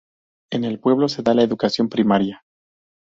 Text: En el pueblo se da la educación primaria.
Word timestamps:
En 0.49 0.63
el 0.63 0.79
pueblo 0.79 1.07
se 1.09 1.21
da 1.21 1.35
la 1.35 1.43
educación 1.43 1.87
primaria. 1.87 2.43